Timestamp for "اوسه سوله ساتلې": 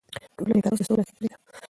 0.73-1.27